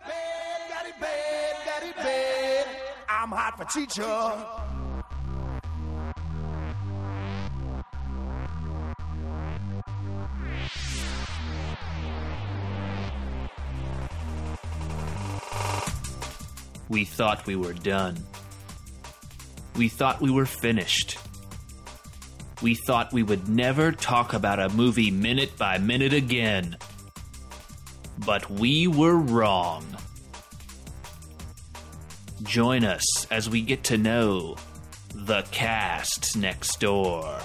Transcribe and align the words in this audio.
bad, 0.00 1.00
bad, 1.00 1.96
bad. 1.96 2.66
I'm 3.08 3.30
hot 3.30 3.56
for 3.58 3.64
teacher. 3.64 4.04
We 16.88 17.04
thought 17.04 17.46
we 17.46 17.54
were 17.54 17.74
done. 17.74 18.16
We 19.76 19.88
thought 19.88 20.20
we 20.22 20.30
were 20.30 20.46
finished. 20.46 21.18
We 22.62 22.74
thought 22.74 23.12
we 23.12 23.22
would 23.22 23.48
never 23.48 23.92
talk 23.92 24.32
about 24.32 24.58
a 24.58 24.70
movie 24.70 25.10
minute 25.10 25.56
by 25.58 25.78
minute 25.78 26.12
again. 26.12 26.76
But 28.24 28.50
we 28.50 28.86
were 28.86 29.16
wrong. 29.16 29.84
Join 32.42 32.84
us 32.84 33.26
as 33.30 33.48
we 33.48 33.60
get 33.60 33.84
to 33.84 33.98
know 33.98 34.56
the 35.14 35.42
cast 35.50 36.36
next 36.36 36.80
door. 36.80 37.38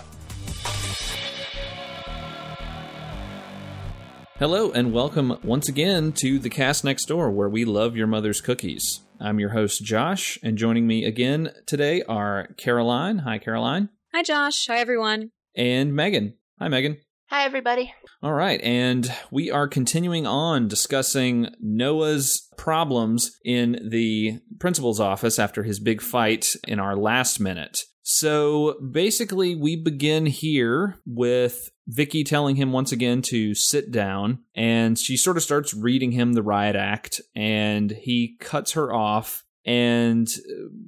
Hello, 4.40 4.72
and 4.72 4.92
welcome 4.92 5.38
once 5.44 5.70
again 5.70 6.12
to 6.14 6.40
the 6.40 6.50
cast 6.50 6.84
next 6.84 7.06
door, 7.06 7.32
where 7.32 7.48
we 7.48 7.66
love 7.66 7.96
your 7.96 8.08
mother's 8.08 8.42
cookies. 8.42 9.02
I'm 9.20 9.40
your 9.40 9.52
host, 9.52 9.84
Josh, 9.84 10.38
and 10.44 10.58
joining 10.58 10.86
me 10.86 11.06
again 11.06 11.52
today 11.66 12.02
are 12.04 12.50
Caroline. 12.58 13.20
Hi, 13.20 13.38
Caroline. 13.38 13.90
Hi, 14.14 14.22
Josh. 14.22 14.68
Hi, 14.68 14.78
everyone. 14.78 15.32
And 15.56 15.96
Megan. 15.96 16.34
Hi, 16.60 16.68
Megan. 16.68 16.98
Hi, 17.34 17.46
everybody. 17.46 17.92
All 18.22 18.32
right, 18.32 18.62
and 18.62 19.12
we 19.32 19.50
are 19.50 19.68
continuing 19.68 20.28
on 20.28 20.68
discussing 20.68 21.48
Noah's 21.60 22.48
problems 22.58 23.40
in 23.44 23.90
the 23.90 24.40
principal's 24.60 25.00
office 25.00 25.40
after 25.40 25.64
his 25.64 25.80
big 25.80 26.00
fight 26.00 26.50
in 26.68 26.80
our 26.80 26.96
last 26.96 27.40
minute. 27.40 27.86
So 28.04 28.76
basically, 28.92 29.56
we 29.56 29.76
begin 29.76 30.28
here 30.28 31.00
with 31.08 31.72
Vicky 31.88 32.24
telling 32.24 32.56
him 32.56 32.72
once 32.72 32.92
again 32.92 33.24
to 33.24 33.56
sit 33.56 33.90
down, 33.90 34.44
and 34.54 35.00
she 35.00 35.18
sort 35.18 35.36
of 35.36 35.42
starts 35.42 35.74
reading 35.74 36.12
him 36.12 36.34
the 36.34 36.44
riot 36.44 36.76
act, 36.76 37.20
and 37.36 37.90
he 37.90 38.38
cuts 38.40 38.74
her 38.74 38.94
off 38.94 39.44
and 39.66 40.28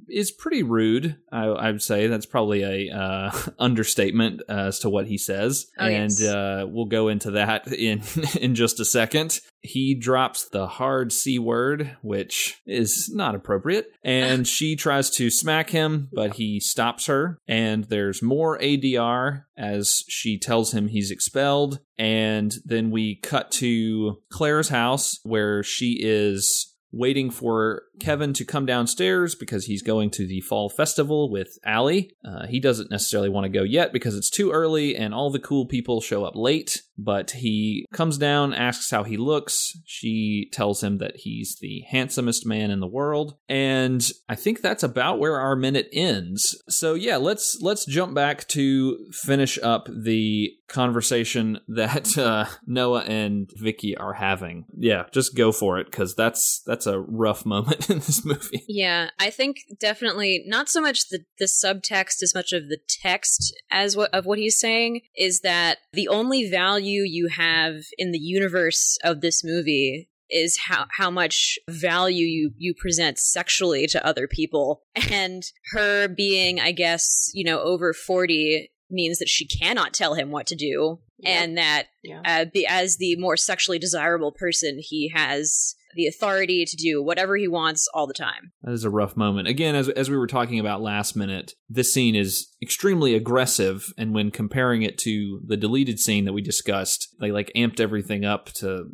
is 0.08 0.30
pretty 0.30 0.62
rude. 0.62 1.16
I, 1.32 1.44
I 1.46 1.70
would 1.72 1.82
say 1.82 2.06
that's 2.06 2.26
probably 2.26 2.62
a 2.90 2.94
uh, 2.94 3.30
understatement 3.58 4.42
as 4.48 4.80
to 4.80 4.90
what 4.90 5.06
he 5.06 5.18
says, 5.18 5.66
Oh, 5.78 5.86
and 5.86 6.10
yes. 6.18 6.22
uh, 6.22 6.64
we'll 6.68 6.86
go 6.86 7.08
into 7.08 7.32
that 7.32 7.72
in 7.72 8.02
in 8.40 8.54
just 8.54 8.80
a 8.80 8.84
second. 8.84 9.40
He 9.62 9.94
drops 9.94 10.48
the 10.48 10.66
hard 10.66 11.12
c 11.12 11.38
word, 11.38 11.96
which 12.02 12.60
is 12.66 13.10
not 13.12 13.34
appropriate, 13.34 13.90
and 14.04 14.46
she 14.46 14.76
tries 14.76 15.10
to 15.10 15.30
smack 15.30 15.70
him, 15.70 16.08
but 16.12 16.34
he 16.34 16.60
stops 16.60 17.06
her. 17.06 17.38
And 17.48 17.84
there's 17.84 18.22
more 18.22 18.58
ADR 18.58 19.44
as 19.56 20.04
she 20.08 20.38
tells 20.38 20.72
him 20.72 20.88
he's 20.88 21.10
expelled, 21.10 21.80
and 21.98 22.54
then 22.64 22.90
we 22.90 23.16
cut 23.16 23.50
to 23.52 24.18
Claire's 24.30 24.68
house 24.68 25.18
where 25.24 25.62
she 25.64 25.98
is 26.00 26.72
waiting 26.92 27.30
for 27.30 27.82
Kevin 28.00 28.32
to 28.34 28.44
come 28.44 28.66
downstairs 28.66 29.34
because 29.34 29.66
he's 29.66 29.82
going 29.82 30.10
to 30.10 30.26
the 30.26 30.40
fall 30.40 30.68
festival 30.68 31.30
with 31.30 31.58
Allie. 31.64 32.12
Uh, 32.24 32.46
he 32.46 32.60
doesn't 32.60 32.90
necessarily 32.90 33.28
want 33.28 33.44
to 33.44 33.58
go 33.58 33.62
yet 33.62 33.92
because 33.92 34.16
it's 34.16 34.30
too 34.30 34.50
early 34.50 34.96
and 34.96 35.14
all 35.14 35.30
the 35.30 35.38
cool 35.38 35.66
people 35.66 36.00
show 36.00 36.24
up 36.24 36.34
late. 36.36 36.82
But 36.98 37.32
he 37.32 37.86
comes 37.92 38.16
down, 38.16 38.54
asks 38.54 38.90
how 38.90 39.04
he 39.04 39.16
looks. 39.16 39.78
She 39.84 40.48
tells 40.52 40.82
him 40.82 40.98
that 40.98 41.16
he's 41.16 41.58
the 41.60 41.82
handsomest 41.88 42.46
man 42.46 42.70
in 42.70 42.80
the 42.80 42.86
world, 42.86 43.36
and 43.50 44.08
I 44.30 44.34
think 44.34 44.62
that's 44.62 44.82
about 44.82 45.18
where 45.18 45.38
our 45.38 45.56
minute 45.56 45.88
ends. 45.92 46.62
So 46.70 46.94
yeah, 46.94 47.16
let's 47.16 47.58
let's 47.60 47.84
jump 47.84 48.14
back 48.14 48.48
to 48.48 49.10
finish 49.12 49.58
up 49.62 49.88
the 49.94 50.56
conversation 50.68 51.60
that 51.68 52.16
uh, 52.18 52.46
Noah 52.66 53.02
and 53.02 53.50
Vicky 53.56 53.96
are 53.96 54.14
having. 54.14 54.64
Yeah, 54.76 55.04
just 55.12 55.36
go 55.36 55.52
for 55.52 55.78
it 55.78 55.90
because 55.90 56.14
that's 56.14 56.62
that's 56.66 56.75
a 56.84 57.00
rough 57.00 57.46
moment 57.46 57.88
in 57.90 58.00
this 58.00 58.24
movie. 58.24 58.64
Yeah, 58.68 59.08
I 59.18 59.30
think 59.30 59.58
definitely 59.78 60.44
not 60.46 60.68
so 60.68 60.80
much 60.82 61.08
the, 61.08 61.20
the 61.38 61.44
subtext 61.46 62.22
as 62.22 62.34
much 62.34 62.52
of 62.52 62.68
the 62.68 62.78
text 62.88 63.54
as 63.70 63.96
what 63.96 64.12
of 64.12 64.26
what 64.26 64.38
he's 64.38 64.58
saying 64.58 65.02
is 65.16 65.40
that 65.42 65.78
the 65.92 66.08
only 66.08 66.50
value 66.50 67.02
you 67.02 67.28
have 67.28 67.76
in 67.96 68.10
the 68.10 68.18
universe 68.18 68.98
of 69.04 69.20
this 69.20 69.44
movie 69.44 70.10
is 70.28 70.58
how 70.66 70.86
how 70.98 71.08
much 71.08 71.56
value 71.70 72.26
you 72.26 72.50
you 72.58 72.74
present 72.74 73.16
sexually 73.16 73.86
to 73.86 74.04
other 74.04 74.26
people 74.26 74.82
and 75.12 75.44
her 75.70 76.08
being 76.08 76.58
i 76.58 76.72
guess 76.72 77.30
you 77.32 77.44
know 77.44 77.60
over 77.60 77.92
40 77.92 78.68
means 78.90 79.20
that 79.20 79.28
she 79.28 79.46
cannot 79.46 79.94
tell 79.94 80.14
him 80.14 80.32
what 80.32 80.48
to 80.48 80.56
do 80.56 80.98
and 81.24 81.56
that 81.56 81.84
Yeah. 82.02 82.22
uh, 82.24 82.44
be, 82.52 82.66
as 82.68 82.96
the 82.96 83.14
more 83.16 83.36
sexually 83.36 83.78
desirable 83.78 84.32
person 84.32 84.80
he 84.80 85.12
has 85.14 85.75
the 85.96 86.06
authority 86.06 86.64
to 86.64 86.76
do 86.76 87.02
whatever 87.02 87.36
he 87.36 87.48
wants 87.48 87.88
all 87.92 88.06
the 88.06 88.14
time 88.14 88.52
That 88.62 88.72
is 88.72 88.84
a 88.84 88.90
rough 88.90 89.16
moment. 89.16 89.48
Again, 89.48 89.74
as 89.74 89.88
as 89.88 90.10
we 90.10 90.16
were 90.16 90.26
talking 90.26 90.60
about 90.60 90.82
last 90.82 91.16
minute, 91.16 91.54
this 91.68 91.92
scene 91.92 92.14
is 92.14 92.54
extremely 92.62 93.14
aggressive, 93.14 93.92
and 93.98 94.14
when 94.14 94.30
comparing 94.30 94.82
it 94.82 94.98
to 94.98 95.40
the 95.44 95.56
deleted 95.56 95.98
scene 95.98 96.24
that 96.24 96.32
we 96.32 96.42
discussed, 96.42 97.08
they 97.20 97.32
like 97.32 97.50
amped 97.56 97.80
everything 97.80 98.24
up 98.24 98.46
to 98.54 98.86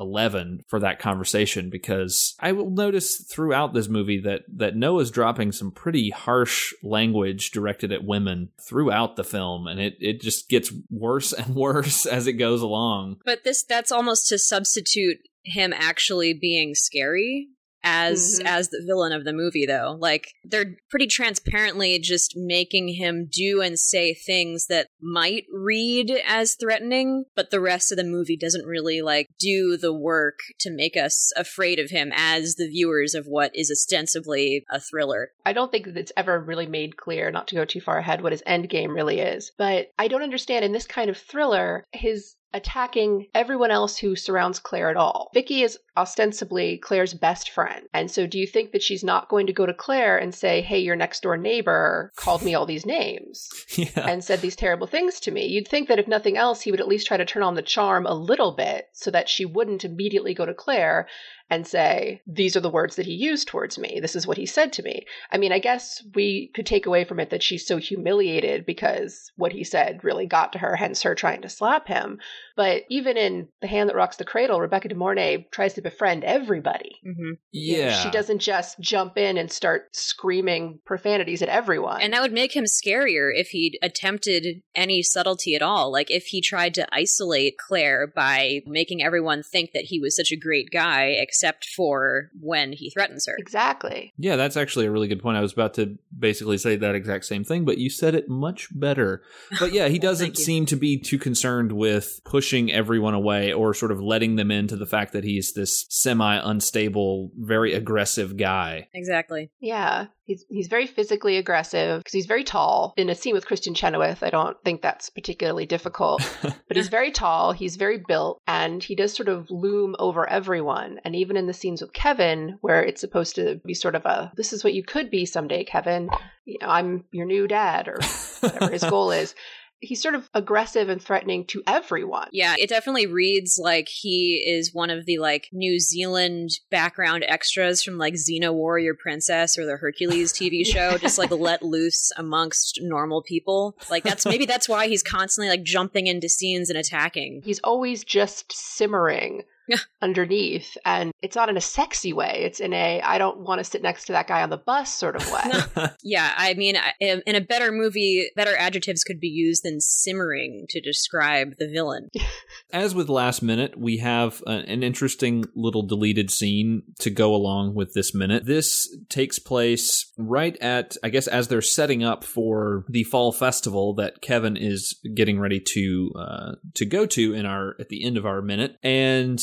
eleven 0.00 0.64
for 0.68 0.80
that 0.80 0.98
conversation. 0.98 1.70
Because 1.70 2.34
I 2.40 2.52
will 2.52 2.70
notice 2.70 3.22
throughout 3.30 3.74
this 3.74 3.88
movie 3.88 4.20
that 4.22 4.42
that 4.56 4.76
Noah's 4.76 5.10
dropping 5.10 5.52
some 5.52 5.70
pretty 5.70 6.10
harsh 6.10 6.72
language 6.82 7.50
directed 7.50 7.92
at 7.92 8.04
women 8.04 8.50
throughout 8.66 9.16
the 9.16 9.24
film, 9.24 9.66
and 9.66 9.78
it 9.78 9.96
it 10.00 10.20
just 10.20 10.48
gets 10.48 10.72
worse 10.90 11.32
and 11.32 11.54
worse 11.54 12.06
as 12.06 12.26
it 12.26 12.34
goes 12.34 12.62
along. 12.62 13.18
but 13.24 13.44
this 13.44 13.62
that's 13.62 13.92
almost 13.92 14.28
to 14.28 14.38
substitute 14.38 15.18
him 15.42 15.72
actually 15.72 16.34
being 16.34 16.74
scary 16.74 17.48
as 17.82 18.40
Mhm. 18.40 18.46
as 18.46 18.68
the 18.68 18.82
villain 18.86 19.12
of 19.12 19.24
the 19.24 19.32
movie 19.32 19.66
though 19.66 19.96
like 19.98 20.28
they're 20.44 20.76
pretty 20.90 21.06
transparently 21.06 21.98
just 21.98 22.34
making 22.36 22.88
him 22.88 23.26
do 23.30 23.60
and 23.60 23.78
say 23.78 24.14
things 24.14 24.66
that 24.66 24.86
might 25.00 25.44
read 25.52 26.10
as 26.26 26.54
threatening 26.54 27.24
but 27.34 27.50
the 27.50 27.60
rest 27.60 27.90
of 27.90 27.96
the 27.96 28.04
movie 28.04 28.36
doesn't 28.36 28.66
really 28.66 29.00
like 29.02 29.26
do 29.38 29.76
the 29.76 29.92
work 29.92 30.38
to 30.58 30.70
make 30.70 30.96
us 30.96 31.32
afraid 31.36 31.78
of 31.78 31.90
him 31.90 32.12
as 32.14 32.56
the 32.56 32.68
viewers 32.68 33.14
of 33.14 33.26
what 33.26 33.50
is 33.54 33.70
ostensibly 33.70 34.64
a 34.70 34.80
thriller 34.80 35.30
I 35.44 35.52
don't 35.52 35.72
think 35.72 35.86
that 35.86 35.96
it's 35.96 36.12
ever 36.16 36.38
really 36.38 36.66
made 36.66 36.96
clear, 36.96 37.30
not 37.30 37.48
to 37.48 37.54
go 37.54 37.64
too 37.64 37.80
far 37.80 37.98
ahead, 37.98 38.22
what 38.22 38.32
his 38.32 38.42
end 38.46 38.68
game 38.68 38.94
really 38.94 39.20
is. 39.20 39.50
But 39.58 39.88
I 39.98 40.06
don't 40.06 40.22
understand 40.22 40.64
in 40.64 40.72
this 40.72 40.86
kind 40.86 41.10
of 41.10 41.16
thriller, 41.16 41.84
his 41.92 42.34
attacking 42.52 43.26
everyone 43.34 43.70
else 43.70 43.96
who 43.96 44.16
surrounds 44.16 44.58
Claire 44.58 44.90
at 44.90 44.96
all. 44.96 45.30
Vicky 45.34 45.62
is 45.62 45.78
ostensibly 45.96 46.78
Claire's 46.78 47.14
best 47.14 47.50
friend. 47.50 47.86
And 47.92 48.10
so 48.10 48.26
do 48.26 48.38
you 48.38 48.46
think 48.46 48.72
that 48.72 48.82
she's 48.82 49.04
not 49.04 49.28
going 49.28 49.46
to 49.46 49.52
go 49.52 49.66
to 49.66 49.74
Claire 49.74 50.18
and 50.18 50.34
say, 50.34 50.60
hey, 50.60 50.78
your 50.78 50.96
next 50.96 51.22
door 51.22 51.36
neighbor 51.36 52.12
called 52.16 52.42
me 52.42 52.54
all 52.54 52.66
these 52.66 52.86
names? 52.86 53.50
yeah. 53.76 54.08
and 54.08 54.24
said 54.24 54.40
these 54.40 54.56
terrible 54.56 54.86
things 54.86 55.20
to 55.20 55.30
me. 55.30 55.46
You'd 55.46 55.68
think 55.68 55.88
that 55.88 55.98
if 55.98 56.08
nothing 56.08 56.36
else, 56.36 56.62
he 56.62 56.70
would 56.70 56.80
at 56.80 56.88
least 56.88 57.06
try 57.06 57.16
to 57.16 57.24
turn 57.24 57.42
on 57.42 57.54
the 57.54 57.62
charm 57.62 58.06
a 58.06 58.14
little 58.14 58.52
bit 58.52 58.88
so 58.92 59.10
that 59.10 59.28
she 59.28 59.44
wouldn't 59.44 59.84
immediately 59.84 60.34
go 60.34 60.46
to 60.46 60.54
Claire 60.54 61.06
and 61.50 61.66
say, 61.66 62.22
These 62.26 62.56
are 62.56 62.60
the 62.60 62.70
words 62.70 62.96
that 62.96 63.06
he 63.06 63.12
used 63.12 63.48
towards 63.48 63.78
me. 63.78 63.98
This 64.00 64.14
is 64.14 64.26
what 64.26 64.36
he 64.36 64.46
said 64.46 64.72
to 64.74 64.82
me. 64.82 65.04
I 65.32 65.36
mean, 65.38 65.52
I 65.52 65.58
guess 65.58 66.02
we 66.14 66.50
could 66.54 66.64
take 66.64 66.86
away 66.86 67.04
from 67.04 67.18
it 67.18 67.30
that 67.30 67.42
she's 67.42 67.66
so 67.66 67.76
humiliated 67.76 68.64
because 68.64 69.32
what 69.36 69.52
he 69.52 69.64
said 69.64 70.04
really 70.04 70.26
got 70.26 70.52
to 70.52 70.58
her, 70.58 70.76
hence 70.76 71.02
her 71.02 71.14
trying 71.14 71.42
to 71.42 71.48
slap 71.48 71.88
him. 71.88 72.20
But 72.60 72.82
even 72.90 73.16
in 73.16 73.48
The 73.62 73.68
Hand 73.68 73.88
That 73.88 73.96
Rocks 73.96 74.18
the 74.18 74.24
Cradle, 74.26 74.60
Rebecca 74.60 74.86
De 74.86 74.94
Mornay 74.94 75.46
tries 75.50 75.72
to 75.72 75.80
befriend 75.80 76.24
everybody. 76.24 76.96
mm-hmm. 77.02 77.32
You 77.52 77.78
know, 77.78 77.84
yeah. 77.84 78.02
She 78.02 78.10
doesn't 78.10 78.40
just 78.40 78.78
jump 78.80 79.16
in 79.16 79.38
and 79.38 79.50
start 79.50 79.96
screaming 79.96 80.78
profanities 80.84 81.40
at 81.40 81.48
everyone. 81.48 82.02
And 82.02 82.12
that 82.12 82.20
would 82.20 82.34
make 82.34 82.54
him 82.54 82.64
scarier 82.64 83.30
if 83.34 83.48
he'd 83.48 83.78
attempted 83.80 84.60
any 84.74 85.02
subtlety 85.02 85.54
at 85.54 85.62
all. 85.62 85.90
Like 85.90 86.10
if 86.10 86.26
he 86.26 86.42
tried 86.42 86.74
to 86.74 86.86
isolate 86.92 87.56
Claire 87.56 88.12
by 88.14 88.60
making 88.66 89.02
everyone 89.02 89.42
think 89.42 89.70
that 89.72 89.84
he 89.84 89.98
was 89.98 90.14
such 90.14 90.30
a 90.30 90.36
great 90.36 90.68
guy, 90.70 91.14
except 91.16 91.64
for 91.64 92.28
when 92.38 92.74
he 92.74 92.90
threatens 92.90 93.24
her. 93.26 93.36
exactly. 93.38 94.12
Yeah, 94.18 94.36
that's 94.36 94.58
actually 94.58 94.84
a 94.84 94.90
really 94.90 95.08
good 95.08 95.22
point. 95.22 95.38
I 95.38 95.40
was 95.40 95.54
about 95.54 95.72
to 95.74 95.96
basically 96.18 96.58
say 96.58 96.76
that 96.76 96.94
exact 96.94 97.24
same 97.24 97.42
thing, 97.42 97.64
but 97.64 97.78
you 97.78 97.88
said 97.88 98.14
it 98.14 98.28
much 98.28 98.68
better. 98.70 99.22
But 99.58 99.72
yeah, 99.72 99.88
he 99.88 99.98
doesn't 100.10 100.34
Thank 100.34 100.36
seem 100.36 100.66
to 100.66 100.76
be 100.76 100.98
too 100.98 101.18
concerned 101.18 101.72
with 101.72 102.20
pushing 102.26 102.49
pushing 102.50 102.72
everyone 102.72 103.14
away 103.14 103.52
or 103.52 103.72
sort 103.72 103.92
of 103.92 104.00
letting 104.02 104.34
them 104.34 104.50
into 104.50 104.74
the 104.74 104.86
fact 104.86 105.12
that 105.12 105.22
he's 105.22 105.52
this 105.52 105.86
semi 105.88 106.34
unstable, 106.42 107.30
very 107.38 107.74
aggressive 107.74 108.36
guy. 108.36 108.88
Exactly. 108.92 109.52
Yeah, 109.60 110.06
he's 110.24 110.44
he's 110.48 110.66
very 110.66 110.88
physically 110.88 111.36
aggressive 111.36 112.00
because 112.00 112.12
he's 112.12 112.26
very 112.26 112.42
tall. 112.42 112.92
In 112.96 113.08
a 113.08 113.14
scene 113.14 113.34
with 113.34 113.46
Kristin 113.46 113.76
Chenoweth, 113.76 114.24
I 114.24 114.30
don't 114.30 114.56
think 114.64 114.82
that's 114.82 115.10
particularly 115.10 115.64
difficult. 115.64 116.22
but 116.42 116.76
he's 116.76 116.88
very 116.88 117.12
tall, 117.12 117.52
he's 117.52 117.76
very 117.76 118.02
built, 118.08 118.40
and 118.48 118.82
he 118.82 118.96
does 118.96 119.14
sort 119.14 119.28
of 119.28 119.48
loom 119.48 119.94
over 120.00 120.28
everyone. 120.28 120.98
And 121.04 121.14
even 121.14 121.36
in 121.36 121.46
the 121.46 121.54
scenes 121.54 121.80
with 121.80 121.92
Kevin, 121.92 122.58
where 122.62 122.82
it's 122.82 123.00
supposed 123.00 123.36
to 123.36 123.60
be 123.64 123.74
sort 123.74 123.94
of 123.94 124.04
a 124.06 124.32
"this 124.36 124.52
is 124.52 124.64
what 124.64 124.74
you 124.74 124.82
could 124.82 125.08
be 125.08 125.24
someday, 125.24 125.62
Kevin," 125.62 126.10
you 126.44 126.58
know, 126.60 126.68
I'm 126.68 127.04
your 127.12 127.26
new 127.26 127.46
dad 127.46 127.86
or 127.86 128.00
whatever 128.40 128.72
his 128.72 128.82
goal 128.82 129.10
is. 129.22 129.36
He's 129.80 130.02
sort 130.02 130.14
of 130.14 130.28
aggressive 130.34 130.88
and 130.88 131.02
threatening 131.02 131.46
to 131.46 131.62
everyone. 131.66 132.28
Yeah, 132.32 132.54
it 132.58 132.68
definitely 132.68 133.06
reads 133.06 133.58
like 133.60 133.88
he 133.88 134.44
is 134.46 134.74
one 134.74 134.90
of 134.90 135.06
the 135.06 135.18
like 135.18 135.48
New 135.52 135.80
Zealand 135.80 136.50
background 136.70 137.24
extras 137.26 137.82
from 137.82 137.96
like 137.98 138.14
Xena 138.14 138.52
Warrior 138.52 138.94
Princess 138.94 139.58
or 139.58 139.64
the 139.64 139.76
Hercules 139.76 140.32
TV 140.32 140.66
show, 140.70 140.98
just 140.98 141.18
like 141.18 141.30
let 141.30 141.62
loose 141.62 142.12
amongst 142.16 142.80
normal 142.82 143.22
people. 143.22 143.76
Like 143.90 144.04
that's 144.04 144.26
maybe 144.26 144.46
that's 144.46 144.68
why 144.68 144.86
he's 144.88 145.02
constantly 145.02 145.48
like 145.48 145.62
jumping 145.62 146.06
into 146.06 146.28
scenes 146.28 146.70
and 146.70 146.78
attacking. 146.78 147.42
He's 147.44 147.60
always 147.60 148.04
just 148.04 148.52
simmering 148.52 149.44
underneath 150.02 150.76
and 150.84 151.12
it's 151.22 151.36
not 151.36 151.48
in 151.48 151.56
a 151.56 151.60
sexy 151.60 152.12
way. 152.12 152.42
It's 152.44 152.60
in 152.60 152.72
a 152.72 153.00
i 153.02 153.18
don't 153.18 153.40
want 153.40 153.58
to 153.58 153.64
sit 153.64 153.82
next 153.82 154.04
to 154.06 154.12
that 154.12 154.26
guy 154.26 154.42
on 154.42 154.50
the 154.50 154.56
bus 154.56 154.92
sort 154.92 155.16
of 155.16 155.30
way. 155.30 155.86
Yeah 156.02 156.32
i 156.36 156.54
mean 156.54 156.76
in 157.00 157.34
a 157.34 157.40
better 157.40 157.72
movie 157.72 158.28
better 158.36 158.56
adjectives 158.56 159.04
could 159.04 159.20
be 159.20 159.28
used 159.28 159.62
than 159.64 159.80
simmering 159.80 160.66
to 160.70 160.80
describe 160.80 161.56
the 161.58 161.68
villain. 161.68 162.10
As 162.72 162.94
with 162.94 163.08
last 163.08 163.42
minute 163.42 163.78
we 163.78 163.98
have 163.98 164.42
an 164.46 164.82
interesting 164.82 165.44
little 165.54 165.82
deleted 165.82 166.30
scene 166.30 166.82
to 167.00 167.10
go 167.10 167.34
along 167.34 167.74
with 167.74 167.94
this 167.94 168.14
minute. 168.14 168.46
This 168.46 168.88
takes 169.08 169.38
place 169.38 170.12
right 170.16 170.56
at 170.60 170.96
i 171.02 171.08
guess 171.08 171.26
as 171.26 171.48
they're 171.48 171.62
setting 171.62 172.04
up 172.04 172.24
for 172.24 172.84
the 172.88 173.04
fall 173.04 173.32
festival 173.32 173.94
that 173.94 174.20
kevin 174.20 174.56
is 174.56 174.98
getting 175.14 175.38
ready 175.38 175.60
to 175.60 176.12
uh, 176.18 176.52
to 176.74 176.84
go 176.84 177.06
to 177.06 177.34
in 177.34 177.46
our 177.46 177.76
at 177.78 177.88
the 177.88 178.04
end 178.04 178.16
of 178.16 178.26
our 178.26 178.42
minute. 178.42 178.76
And 178.82 179.42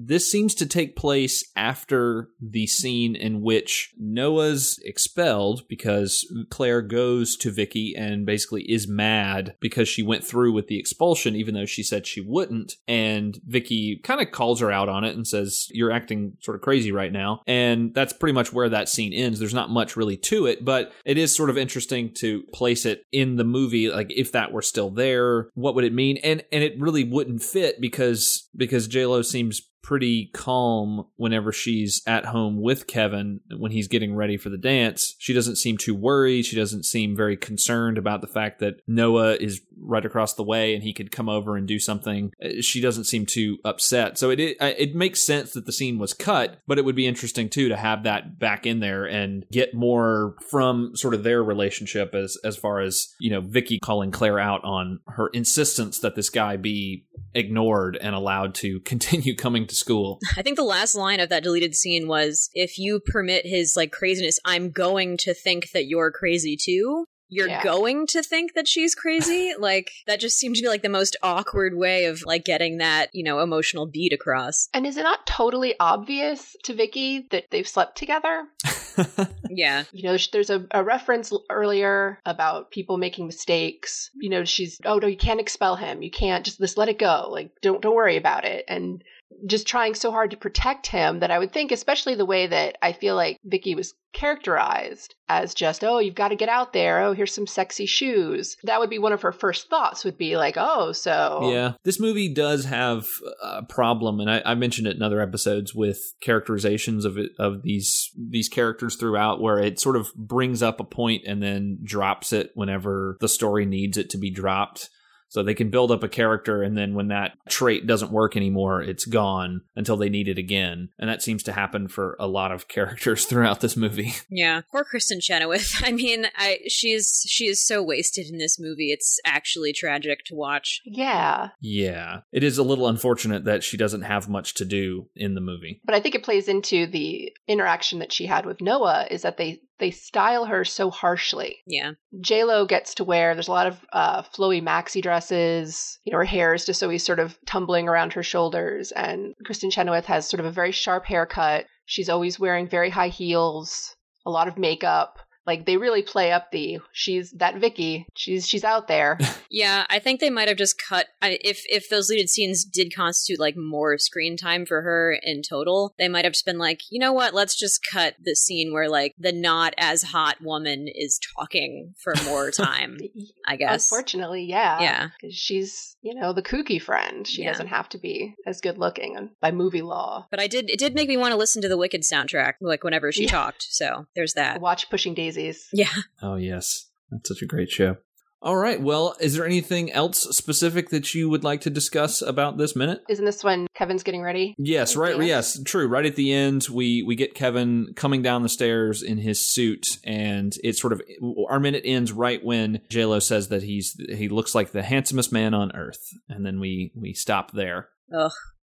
this 0.00 0.30
seems 0.30 0.54
to 0.54 0.66
take 0.66 0.94
place 0.94 1.44
after 1.56 2.28
the 2.40 2.66
scene 2.68 3.16
in 3.16 3.42
which 3.42 3.92
Noah's 3.98 4.78
expelled 4.84 5.66
because 5.68 6.24
Claire 6.50 6.82
goes 6.82 7.36
to 7.38 7.50
Vicky 7.50 7.94
and 7.96 8.24
basically 8.24 8.62
is 8.70 8.86
mad 8.86 9.56
because 9.60 9.88
she 9.88 10.04
went 10.04 10.24
through 10.24 10.52
with 10.52 10.68
the 10.68 10.78
expulsion 10.78 11.34
even 11.34 11.54
though 11.54 11.66
she 11.66 11.82
said 11.82 12.06
she 12.06 12.20
wouldn't. 12.20 12.74
And 12.86 13.40
Vicky 13.44 14.00
kind 14.04 14.20
of 14.20 14.30
calls 14.30 14.60
her 14.60 14.70
out 14.70 14.88
on 14.88 15.02
it 15.02 15.16
and 15.16 15.26
says 15.26 15.66
you're 15.70 15.90
acting 15.90 16.36
sort 16.40 16.54
of 16.54 16.62
crazy 16.62 16.92
right 16.92 17.12
now. 17.12 17.42
And 17.46 17.92
that's 17.92 18.12
pretty 18.12 18.34
much 18.34 18.52
where 18.52 18.68
that 18.68 18.88
scene 18.88 19.12
ends. 19.12 19.40
There's 19.40 19.54
not 19.54 19.70
much 19.70 19.96
really 19.96 20.16
to 20.16 20.46
it 20.46 20.64
but 20.64 20.92
it 21.04 21.18
is 21.18 21.34
sort 21.34 21.50
of 21.50 21.58
interesting 21.58 22.14
to 22.14 22.44
place 22.52 22.86
it 22.86 23.04
in 23.10 23.36
the 23.36 23.44
movie 23.44 23.90
like 23.90 24.10
if 24.10 24.32
that 24.32 24.52
were 24.52 24.62
still 24.62 24.90
there 24.90 25.48
what 25.54 25.74
would 25.74 25.84
it 25.84 25.92
mean? 25.92 26.18
And 26.18 26.44
and 26.52 26.62
it 26.62 26.78
really 26.78 27.02
wouldn't 27.02 27.42
fit 27.42 27.80
because 27.80 28.48
because 28.56 28.86
J-Lo 28.86 29.22
seems 29.22 29.62
pretty 29.88 30.26
calm 30.34 31.06
whenever 31.16 31.50
she's 31.50 32.02
at 32.06 32.26
home 32.26 32.60
with 32.60 32.86
Kevin 32.86 33.40
when 33.56 33.72
he's 33.72 33.88
getting 33.88 34.14
ready 34.14 34.36
for 34.36 34.50
the 34.50 34.58
dance. 34.58 35.16
She 35.18 35.32
doesn't 35.32 35.56
seem 35.56 35.78
too 35.78 35.94
worried. 35.94 36.44
She 36.44 36.56
doesn't 36.56 36.84
seem 36.84 37.16
very 37.16 37.38
concerned 37.38 37.96
about 37.96 38.20
the 38.20 38.26
fact 38.26 38.58
that 38.58 38.82
Noah 38.86 39.36
is 39.36 39.62
right 39.80 40.04
across 40.04 40.34
the 40.34 40.42
way 40.42 40.74
and 40.74 40.82
he 40.82 40.92
could 40.92 41.10
come 41.10 41.30
over 41.30 41.56
and 41.56 41.66
do 41.66 41.78
something. 41.78 42.32
Uh, 42.44 42.60
she 42.60 42.82
doesn't 42.82 43.04
seem 43.04 43.24
too 43.24 43.56
upset. 43.64 44.18
So 44.18 44.28
it 44.28 44.38
it, 44.38 44.58
it 44.60 44.94
makes 44.94 45.24
sense 45.24 45.52
that 45.52 45.64
the 45.64 45.72
scene 45.72 45.98
was 45.98 46.12
cut, 46.12 46.60
but 46.66 46.76
it 46.76 46.84
would 46.84 46.94
be 46.94 47.06
interesting 47.06 47.48
too 47.48 47.70
to 47.70 47.76
have 47.76 48.02
that 48.02 48.38
back 48.38 48.66
in 48.66 48.80
there 48.80 49.06
and 49.06 49.46
get 49.50 49.72
more 49.72 50.36
from 50.50 50.94
sort 50.96 51.14
of 51.14 51.22
their 51.22 51.42
relationship 51.42 52.14
as 52.14 52.36
as 52.44 52.58
far 52.58 52.80
as, 52.80 53.14
you 53.20 53.30
know, 53.30 53.40
Vicky 53.40 53.78
calling 53.78 54.10
Claire 54.10 54.38
out 54.38 54.62
on 54.64 55.00
her 55.06 55.28
insistence 55.28 56.00
that 56.00 56.14
this 56.14 56.28
guy 56.28 56.58
be 56.58 57.06
ignored 57.34 57.96
and 58.00 58.14
allowed 58.14 58.54
to 58.56 58.80
continue 58.84 59.34
coming 59.34 59.66
to 59.66 59.74
school. 59.74 60.18
I 60.36 60.42
think 60.42 60.56
the 60.56 60.62
last 60.64 60.94
line 60.94 61.20
of 61.20 61.28
that 61.28 61.42
deleted 61.42 61.74
scene 61.74 62.08
was 62.08 62.50
if 62.54 62.78
you 62.78 63.00
permit 63.00 63.46
his 63.46 63.76
like 63.76 63.92
craziness, 63.92 64.38
I'm 64.44 64.70
going 64.70 65.16
to 65.18 65.34
think 65.34 65.70
that 65.72 65.86
you're 65.86 66.10
crazy 66.10 66.56
too. 66.56 67.04
You're 67.30 67.48
Yeah. 67.48 67.62
going 67.62 68.06
to 68.08 68.22
think 68.22 68.54
that 68.54 68.66
she's 68.66 68.94
crazy? 68.94 69.52
like 69.58 69.90
that 70.06 70.18
just 70.18 70.38
seemed 70.38 70.56
to 70.56 70.62
be 70.62 70.68
like 70.68 70.80
the 70.82 70.88
most 70.88 71.14
awkward 71.22 71.76
way 71.76 72.06
of 72.06 72.22
like 72.24 72.44
getting 72.46 72.78
that, 72.78 73.10
you 73.12 73.22
know, 73.22 73.40
emotional 73.40 73.86
beat 73.86 74.14
across. 74.14 74.68
and 74.72 74.86
is 74.86 74.96
it 74.96 75.02
not 75.02 75.26
totally 75.26 75.74
obvious 75.78 76.56
to 76.64 76.72
vicky 76.72 77.26
that 77.30 77.44
they've 77.50 77.68
slept 77.68 77.98
together 77.98 78.44
Yeah. 79.50 79.84
you 79.92 80.02
know 80.02 80.16
there's 80.32 80.50
a, 80.50 80.66
a 80.70 80.84
reference 80.84 81.32
earlier 81.50 82.20
about 82.26 82.70
people 82.70 82.98
making 82.98 83.26
mistakes. 83.26 84.10
You 84.20 84.30
know 84.30 84.44
she's 84.44 84.78
oh 84.84 84.98
no 84.98 85.06
you 85.06 85.16
can't 85.16 85.40
expel 85.40 85.76
him. 85.76 86.02
You 86.02 86.10
can't 86.10 86.44
just 86.44 86.58
just 86.58 86.78
let 86.78 86.88
it 86.88 86.98
go. 86.98 87.28
Like 87.30 87.50
don't 87.62 87.80
don't 87.80 87.94
worry 87.96 88.16
about 88.16 88.44
it. 88.44 88.64
And 88.68 89.02
just 89.46 89.66
trying 89.66 89.94
so 89.94 90.10
hard 90.10 90.30
to 90.30 90.36
protect 90.36 90.86
him 90.86 91.20
that 91.20 91.30
i 91.30 91.38
would 91.38 91.52
think 91.52 91.70
especially 91.70 92.14
the 92.14 92.24
way 92.24 92.46
that 92.46 92.76
i 92.82 92.92
feel 92.92 93.14
like 93.14 93.38
vicky 93.44 93.74
was 93.74 93.94
characterized 94.12 95.14
as 95.28 95.54
just 95.54 95.84
oh 95.84 95.98
you've 95.98 96.14
got 96.14 96.28
to 96.28 96.36
get 96.36 96.48
out 96.48 96.72
there. 96.72 97.00
Oh 97.00 97.12
here's 97.12 97.34
some 97.34 97.46
sexy 97.46 97.86
shoes. 97.86 98.56
That 98.64 98.80
would 98.80 98.90
be 98.90 98.98
one 98.98 99.12
of 99.12 99.22
her 99.22 99.32
first 99.32 99.68
thoughts 99.68 100.04
would 100.04 100.18
be 100.18 100.36
like 100.36 100.56
oh 100.56 100.92
so 100.92 101.50
Yeah, 101.52 101.72
this 101.84 102.00
movie 102.00 102.32
does 102.32 102.64
have 102.64 103.06
a 103.42 103.62
problem, 103.62 104.20
and 104.20 104.30
I, 104.30 104.42
I 104.44 104.54
mentioned 104.54 104.86
it 104.86 104.96
in 104.96 105.02
other 105.02 105.20
episodes 105.20 105.74
with 105.74 106.00
characterizations 106.20 107.04
of 107.04 107.18
it, 107.18 107.32
of 107.38 107.62
these 107.62 108.10
these 108.16 108.48
characters 108.48 108.96
throughout, 108.96 109.40
where 109.40 109.58
it 109.58 109.78
sort 109.78 109.96
of 109.96 110.12
brings 110.14 110.62
up 110.62 110.80
a 110.80 110.84
point 110.84 111.22
and 111.26 111.42
then 111.42 111.78
drops 111.82 112.32
it 112.32 112.50
whenever 112.54 113.16
the 113.20 113.28
story 113.28 113.66
needs 113.66 113.96
it 113.96 114.10
to 114.10 114.18
be 114.18 114.30
dropped. 114.30 114.90
So 115.28 115.42
they 115.42 115.54
can 115.54 115.70
build 115.70 115.90
up 115.90 116.02
a 116.02 116.08
character, 116.08 116.62
and 116.62 116.76
then 116.76 116.94
when 116.94 117.08
that 117.08 117.32
trait 117.48 117.86
doesn't 117.86 118.10
work 118.10 118.36
anymore, 118.36 118.82
it's 118.82 119.04
gone 119.04 119.62
until 119.76 119.96
they 119.96 120.08
need 120.08 120.28
it 120.28 120.38
again. 120.38 120.88
And 120.98 121.08
that 121.10 121.22
seems 121.22 121.42
to 121.44 121.52
happen 121.52 121.88
for 121.88 122.16
a 122.18 122.26
lot 122.26 122.50
of 122.52 122.68
characters 122.76 123.24
throughout 123.26 123.60
this 123.60 123.76
movie. 123.76 124.14
Yeah. 124.30 124.62
Poor 124.72 124.84
Kristin 124.84 125.20
Chenoweth. 125.22 125.70
I 125.84 125.92
mean, 125.92 126.26
I 126.36 126.58
she's 126.68 127.24
she 127.28 127.46
is 127.46 127.64
so 127.66 127.82
wasted 127.82 128.26
in 128.30 128.38
this 128.38 128.58
movie. 128.58 128.90
It's 128.90 129.18
actually 129.24 129.72
tragic 129.72 130.24
to 130.26 130.34
watch. 130.34 130.80
yeah 130.84 131.48
yeah, 131.60 132.20
it 132.32 132.42
is 132.42 132.58
a 132.58 132.62
little 132.62 132.86
unfortunate 132.88 133.44
that 133.44 133.62
she 133.62 133.76
doesn't 133.76 134.02
have 134.02 134.28
much 134.28 134.54
to 134.54 134.64
do 134.64 135.08
in 135.14 135.34
the 135.34 135.40
movie. 135.40 135.80
but 135.84 135.94
i 135.94 136.00
think 136.00 136.14
it 136.14 136.22
plays 136.22 136.48
into 136.48 136.86
the 136.86 137.32
interaction 137.46 137.98
that 137.98 138.12
she 138.12 138.26
had 138.26 138.46
with 138.46 138.60
noah 138.60 139.06
is 139.10 139.22
that 139.22 139.36
they 139.36 139.60
they 139.78 139.90
style 139.90 140.46
her 140.46 140.64
so 140.64 140.90
harshly 140.90 141.58
Yeah. 141.66 141.92
J 142.20 142.44
Lo 142.44 142.66
gets 142.66 142.94
to 142.96 143.04
wear. 143.04 143.34
There's 143.34 143.48
a 143.48 143.52
lot 143.52 143.66
of 143.66 143.84
uh, 143.92 144.22
flowy 144.22 144.62
maxi 144.62 145.02
dresses. 145.02 145.98
You 146.04 146.12
know, 146.12 146.18
her 146.18 146.24
hair 146.24 146.54
is 146.54 146.64
just 146.64 146.82
always 146.82 147.04
sort 147.04 147.20
of 147.20 147.38
tumbling 147.46 147.88
around 147.88 148.12
her 148.12 148.22
shoulders. 148.22 148.92
And 148.92 149.34
Kristin 149.46 149.72
Chenoweth 149.72 150.06
has 150.06 150.28
sort 150.28 150.40
of 150.40 150.46
a 150.46 150.50
very 150.50 150.72
sharp 150.72 151.04
haircut. 151.04 151.66
She's 151.86 152.08
always 152.08 152.38
wearing 152.38 152.68
very 152.68 152.90
high 152.90 153.08
heels, 153.08 153.94
a 154.26 154.30
lot 154.30 154.48
of 154.48 154.58
makeup. 154.58 155.18
Like 155.48 155.64
they 155.66 155.76
really 155.78 156.02
play 156.02 156.30
up 156.30 156.52
the 156.52 156.78
she's 156.92 157.32
that 157.32 157.56
Vicky. 157.56 158.06
She's 158.14 158.46
she's 158.46 158.64
out 158.64 158.86
there. 158.86 159.18
Yeah, 159.50 159.86
I 159.88 159.98
think 159.98 160.20
they 160.20 160.28
might 160.28 160.48
have 160.48 160.58
just 160.58 160.76
cut 160.78 161.06
I, 161.22 161.38
if 161.42 161.62
if 161.70 161.88
those 161.88 162.08
deleted 162.08 162.28
scenes 162.28 162.66
did 162.66 162.94
constitute 162.94 163.40
like 163.40 163.56
more 163.56 163.96
screen 163.96 164.36
time 164.36 164.66
for 164.66 164.82
her 164.82 165.18
in 165.22 165.40
total. 165.40 165.94
They 165.98 166.06
might 166.06 166.26
have 166.26 166.34
just 166.34 166.44
been 166.44 166.58
like, 166.58 166.82
you 166.90 167.00
know 167.00 167.14
what? 167.14 167.32
Let's 167.32 167.58
just 167.58 167.80
cut 167.90 168.14
the 168.22 168.36
scene 168.36 168.74
where 168.74 168.90
like 168.90 169.14
the 169.18 169.32
not 169.32 169.72
as 169.78 170.02
hot 170.02 170.36
woman 170.42 170.86
is 170.94 171.18
talking 171.38 171.94
for 171.96 172.12
more 172.26 172.50
time. 172.66 172.98
I 173.46 173.56
guess. 173.56 173.90
Unfortunately, 173.90 174.44
yeah. 174.44 174.80
Yeah. 174.82 175.08
Because 175.18 175.34
she's 175.34 175.96
you 176.02 176.14
know 176.14 176.34
the 176.34 176.42
kooky 176.42 176.80
friend. 176.80 177.26
She 177.26 177.42
Yeah. 177.42 177.52
doesn't 177.52 177.68
have 177.68 177.88
to 177.90 177.98
be 177.98 178.34
as 178.46 178.60
good 178.60 178.76
looking 178.76 179.30
by 179.40 179.50
movie 179.50 179.80
law. 179.82 180.26
But 180.30 180.40
I 180.40 180.46
did. 180.46 180.68
It 180.68 180.78
did 180.78 180.94
make 180.94 181.08
me 181.08 181.16
want 181.16 181.32
to 181.32 181.38
listen 181.38 181.62
to 181.62 181.68
the 181.70 181.78
Wicked 181.78 182.02
soundtrack, 182.02 182.54
like 182.60 182.84
whenever 182.84 183.10
she 183.12 183.22
Yeah. 183.24 183.30
talked. 183.30 183.62
So 183.70 184.06
there's 184.14 184.34
that. 184.34 184.60
Watch 184.60 184.90
Pushing 184.90 185.14
Daisies. 185.38 185.68
Yeah. 185.72 185.86
Oh, 186.22 186.36
yes. 186.36 186.88
That's 187.10 187.28
such 187.28 187.42
a 187.42 187.46
great 187.46 187.70
show. 187.70 187.96
All 188.40 188.56
right. 188.56 188.80
Well, 188.80 189.16
is 189.18 189.34
there 189.34 189.44
anything 189.44 189.90
else 189.90 190.20
specific 190.36 190.90
that 190.90 191.12
you 191.12 191.28
would 191.28 191.42
like 191.42 191.62
to 191.62 191.70
discuss 191.70 192.22
about 192.22 192.56
this 192.56 192.76
minute? 192.76 193.02
Isn't 193.08 193.24
this 193.24 193.42
when 193.42 193.66
Kevin's 193.74 194.04
getting 194.04 194.22
ready? 194.22 194.54
Yes, 194.58 194.94
right. 194.94 195.16
Dance? 195.16 195.26
Yes, 195.26 195.62
true. 195.64 195.88
Right 195.88 196.06
at 196.06 196.14
the 196.14 196.32
end, 196.32 196.68
we 196.70 197.02
we 197.02 197.16
get 197.16 197.34
Kevin 197.34 197.94
coming 197.96 198.22
down 198.22 198.44
the 198.44 198.48
stairs 198.48 199.02
in 199.02 199.18
his 199.18 199.44
suit, 199.44 199.84
and 200.04 200.56
it's 200.62 200.80
sort 200.80 200.92
of 200.92 201.02
our 201.48 201.58
minute 201.58 201.82
ends 201.84 202.12
right 202.12 202.44
when 202.44 202.80
J 202.88 203.06
Lo 203.06 203.18
says 203.18 203.48
that 203.48 203.64
he's 203.64 204.00
he 204.08 204.28
looks 204.28 204.54
like 204.54 204.70
the 204.70 204.84
handsomest 204.84 205.32
man 205.32 205.52
on 205.52 205.74
earth, 205.74 206.06
and 206.28 206.46
then 206.46 206.60
we 206.60 206.92
we 206.94 207.14
stop 207.14 207.50
there. 207.50 207.88
Ugh. 208.14 208.30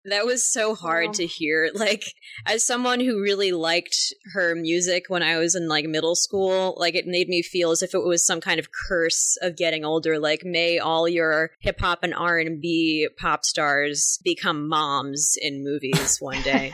That 0.06 0.26
was 0.26 0.46
so 0.52 0.76
hard 0.76 1.10
Oh. 1.10 1.14
to 1.14 1.26
hear. 1.26 1.70
Like, 1.74 2.04
as 2.46 2.64
someone 2.66 3.00
who 3.00 3.22
really 3.22 3.52
liked 3.52 3.96
her 4.34 4.56
music 4.56 5.06
when 5.08 5.24
I 5.24 5.38
was 5.38 5.56
in 5.56 5.68
like 5.68 5.86
middle 5.86 6.16
school, 6.16 6.76
like 6.78 6.96
it 6.96 7.06
made 7.08 7.28
me 7.30 7.42
feel 7.42 7.72
as 7.72 7.82
if 7.84 7.94
it 7.94 8.04
was 8.04 8.26
some 8.26 8.40
kind 8.42 8.60
of 8.60 8.70
curse 8.88 9.38
of 9.42 9.56
getting 9.58 9.84
older. 9.86 10.20
Like, 10.20 10.44
may 10.44 10.80
all 10.80 11.08
your 11.10 11.52
hip 11.60 11.80
hop 11.80 12.00
and 12.04 12.14
R 12.14 12.38
and 12.38 12.62
B 12.62 13.08
pop 13.18 13.44
stars 13.46 14.20
become 14.24 14.68
moms 14.68 15.36
in 15.42 15.64
movies 15.64 16.18
one 16.22 16.42
day. 16.42 16.72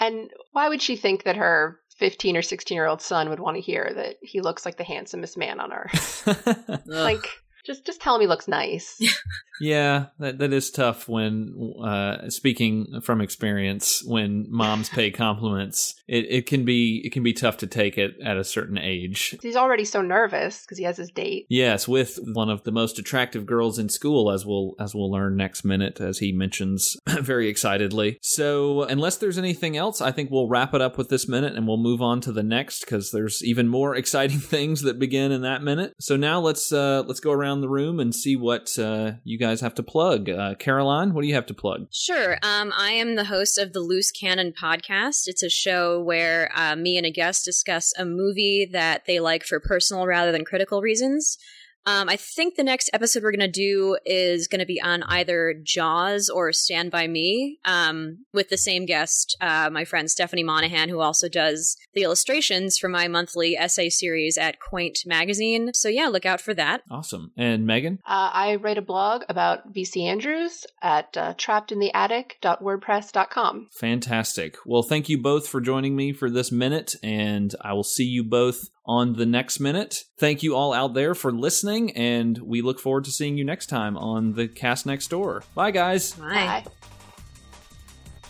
and 0.00 0.30
why 0.52 0.68
would 0.68 0.82
she 0.82 0.96
think 0.96 1.24
that 1.24 1.36
her 1.36 1.78
15 1.98 2.36
or 2.36 2.42
16 2.42 2.74
year 2.74 2.86
old 2.86 3.00
son 3.02 3.28
would 3.28 3.38
want 3.40 3.56
to 3.56 3.60
hear 3.62 3.92
that 3.94 4.16
he 4.22 4.40
looks 4.40 4.64
like 4.64 4.76
the 4.76 4.84
handsomest 4.84 5.36
man 5.36 5.60
on 5.60 5.72
earth? 5.72 6.22
Ugh. 6.46 6.80
like, 6.86 7.26
just 7.64 7.84
just 7.84 8.00
tell 8.00 8.14
him 8.14 8.20
he 8.20 8.26
looks 8.26 8.48
nice. 8.48 9.00
Yeah, 9.62 10.06
that 10.18 10.38
that 10.38 10.52
is 10.52 10.70
tough 10.70 11.08
when 11.08 11.54
uh 11.82 12.28
speaking 12.30 13.00
from 13.00 13.20
experience 13.20 14.02
when 14.04 14.46
moms 14.50 14.88
pay 14.88 15.10
compliments. 15.12 15.94
It 16.08 16.26
it 16.28 16.46
can 16.46 16.64
be 16.64 17.00
it 17.04 17.12
can 17.12 17.22
be 17.22 17.32
tough 17.32 17.58
to 17.58 17.66
take 17.68 17.96
it 17.96 18.16
at 18.24 18.36
a 18.36 18.44
certain 18.44 18.76
age. 18.76 19.36
He's 19.40 19.56
already 19.56 19.84
so 19.84 20.02
nervous 20.02 20.62
because 20.62 20.78
he 20.78 20.84
has 20.84 20.96
his 20.96 21.10
date. 21.10 21.46
Yes, 21.48 21.86
with 21.86 22.18
one 22.32 22.50
of 22.50 22.64
the 22.64 22.72
most 22.72 22.98
attractive 22.98 23.46
girls 23.46 23.78
in 23.78 23.88
school 23.88 24.32
as 24.32 24.44
we'll 24.44 24.74
as 24.80 24.94
we'll 24.94 25.10
learn 25.10 25.36
next 25.36 25.64
minute 25.64 26.00
as 26.00 26.18
he 26.18 26.32
mentions 26.32 26.96
very 27.08 27.48
excitedly. 27.48 28.18
So, 28.20 28.82
unless 28.82 29.16
there's 29.16 29.38
anything 29.38 29.76
else, 29.76 30.00
I 30.00 30.10
think 30.10 30.30
we'll 30.30 30.48
wrap 30.48 30.74
it 30.74 30.80
up 30.80 30.98
with 30.98 31.08
this 31.08 31.28
minute 31.28 31.54
and 31.54 31.68
we'll 31.68 31.76
move 31.76 32.02
on 32.02 32.20
to 32.22 32.32
the 32.32 32.42
next 32.42 32.86
cuz 32.86 33.12
there's 33.12 33.44
even 33.44 33.68
more 33.68 33.94
exciting 33.94 34.38
things 34.40 34.82
that 34.82 34.98
begin 34.98 35.30
in 35.30 35.42
that 35.42 35.62
minute. 35.62 35.92
So 36.00 36.16
now 36.16 36.40
let's 36.40 36.72
uh 36.72 37.04
let's 37.06 37.20
go 37.20 37.30
around 37.30 37.51
the 37.60 37.68
room 37.68 38.00
and 38.00 38.14
see 38.14 38.36
what 38.36 38.78
uh 38.78 39.12
you 39.24 39.38
guys 39.38 39.60
have 39.60 39.74
to 39.74 39.82
plug. 39.82 40.28
Uh 40.28 40.54
Caroline, 40.54 41.14
what 41.14 41.22
do 41.22 41.28
you 41.28 41.34
have 41.34 41.46
to 41.46 41.54
plug? 41.54 41.86
Sure. 41.90 42.38
Um, 42.42 42.72
I 42.76 42.92
am 42.92 43.16
the 43.16 43.24
host 43.24 43.58
of 43.58 43.72
the 43.72 43.80
Loose 43.80 44.10
Cannon 44.10 44.52
podcast. 44.52 45.26
It's 45.26 45.42
a 45.42 45.50
show 45.50 46.00
where 46.00 46.50
uh, 46.54 46.76
me 46.76 46.96
and 46.96 47.06
a 47.06 47.10
guest 47.10 47.44
discuss 47.44 47.92
a 47.98 48.04
movie 48.04 48.68
that 48.72 49.06
they 49.06 49.20
like 49.20 49.44
for 49.44 49.60
personal 49.60 50.06
rather 50.06 50.32
than 50.32 50.44
critical 50.44 50.80
reasons. 50.80 51.38
Um, 51.84 52.08
I 52.08 52.16
think 52.16 52.54
the 52.54 52.62
next 52.62 52.90
episode 52.92 53.22
we're 53.22 53.32
going 53.32 53.40
to 53.40 53.48
do 53.48 53.98
is 54.04 54.48
going 54.48 54.60
to 54.60 54.66
be 54.66 54.80
on 54.80 55.02
either 55.04 55.54
Jaws 55.62 56.28
or 56.28 56.52
Stand 56.52 56.90
By 56.90 57.08
Me 57.08 57.58
um, 57.64 58.24
with 58.32 58.50
the 58.50 58.56
same 58.56 58.86
guest, 58.86 59.36
uh, 59.40 59.68
my 59.70 59.84
friend 59.84 60.10
Stephanie 60.10 60.44
Monahan, 60.44 60.88
who 60.88 61.00
also 61.00 61.28
does 61.28 61.76
the 61.94 62.02
illustrations 62.02 62.78
for 62.78 62.88
my 62.88 63.08
monthly 63.08 63.56
essay 63.56 63.88
series 63.88 64.38
at 64.38 64.60
Quaint 64.60 65.00
Magazine. 65.06 65.72
So, 65.74 65.88
yeah, 65.88 66.06
look 66.06 66.26
out 66.26 66.40
for 66.40 66.54
that. 66.54 66.82
Awesome. 66.90 67.32
And 67.36 67.66
Megan? 67.66 67.98
Uh, 68.06 68.30
I 68.32 68.56
write 68.56 68.78
a 68.78 68.82
blog 68.82 69.22
about 69.28 69.72
VC 69.72 70.04
Andrews 70.04 70.66
at 70.82 71.16
uh, 71.16 71.34
trappedintheattic.wordpress.com. 71.34 73.68
Fantastic. 73.72 74.56
Well, 74.64 74.82
thank 74.82 75.08
you 75.08 75.18
both 75.18 75.48
for 75.48 75.60
joining 75.60 75.96
me 75.96 76.12
for 76.12 76.30
this 76.30 76.52
minute, 76.52 76.94
and 77.02 77.52
I 77.60 77.72
will 77.72 77.82
see 77.82 78.04
you 78.04 78.22
both 78.22 78.68
on 78.84 79.14
the 79.14 79.26
next 79.26 79.60
minute. 79.60 80.04
Thank 80.18 80.42
you 80.42 80.56
all 80.56 80.72
out 80.72 80.94
there 80.94 81.14
for 81.14 81.32
listening, 81.32 81.96
and 81.96 82.38
we 82.38 82.62
look 82.62 82.80
forward 82.80 83.04
to 83.04 83.10
seeing 83.10 83.36
you 83.36 83.44
next 83.44 83.66
time 83.66 83.96
on 83.96 84.34
the 84.34 84.48
cast 84.48 84.86
next 84.86 85.08
door. 85.08 85.42
Bye, 85.54 85.70
guys. 85.70 86.12
Bye. 86.12 86.64
Bye. 86.64 86.64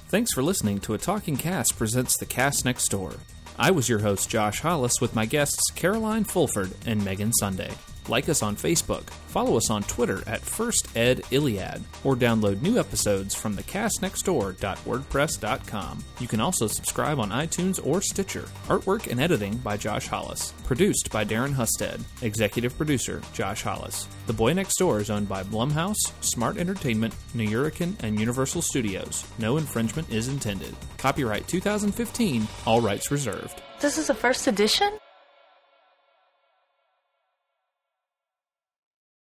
Thanks 0.08 0.32
for 0.32 0.42
listening 0.42 0.78
to 0.80 0.94
A 0.94 0.98
Talking 0.98 1.36
Cast 1.36 1.78
presents 1.78 2.18
The 2.18 2.26
Cast 2.26 2.66
Next 2.66 2.88
Door. 2.88 3.14
I 3.58 3.70
was 3.70 3.88
your 3.88 4.00
host, 4.00 4.28
Josh 4.28 4.60
Hollis, 4.60 5.00
with 5.00 5.14
my 5.14 5.24
guests 5.24 5.70
Caroline 5.70 6.24
Fulford 6.24 6.72
and 6.84 7.02
Megan 7.02 7.32
Sunday. 7.32 7.70
Like 8.08 8.28
us 8.28 8.42
on 8.42 8.56
Facebook, 8.56 9.08
follow 9.28 9.56
us 9.56 9.70
on 9.70 9.84
Twitter 9.84 10.24
at 10.26 10.40
First 10.40 10.88
Ed 10.96 11.22
Iliad, 11.30 11.84
or 12.02 12.16
download 12.16 12.62
new 12.62 12.80
episodes 12.80 13.32
from 13.34 13.56
thecastnextdoor.wordpress.com. 13.56 16.04
You 16.18 16.28
can 16.28 16.40
also 16.40 16.66
subscribe 16.66 17.20
on 17.20 17.30
iTunes 17.30 17.86
or 17.86 18.00
Stitcher. 18.00 18.48
Artwork 18.66 19.10
and 19.10 19.20
editing 19.20 19.56
by 19.58 19.76
Josh 19.76 20.08
Hollis. 20.08 20.52
Produced 20.64 21.12
by 21.12 21.24
Darren 21.24 21.52
Husted. 21.52 22.00
Executive 22.22 22.76
producer 22.76 23.22
Josh 23.34 23.62
Hollis. 23.62 24.08
The 24.26 24.32
Boy 24.32 24.52
Next 24.52 24.78
Door 24.78 25.00
is 25.00 25.10
owned 25.10 25.28
by 25.28 25.44
Blumhouse, 25.44 26.12
Smart 26.20 26.56
Entertainment, 26.56 27.14
New 27.34 27.52
Nuyorican, 27.52 27.94
and 28.02 28.18
Universal 28.18 28.62
Studios. 28.62 29.26
No 29.38 29.56
infringement 29.56 30.10
is 30.10 30.28
intended. 30.28 30.74
Copyright 30.98 31.46
2015, 31.48 32.46
all 32.66 32.80
rights 32.80 33.10
reserved. 33.10 33.62
This 33.80 33.98
is 33.98 34.10
a 34.10 34.14
first 34.14 34.46
edition? 34.46 34.92